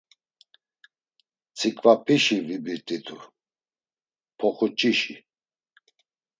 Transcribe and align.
Tziǩvap̌işi 1.55 2.37
vibirt̆itu, 2.47 3.17
poxuç̌işi… 4.37 5.15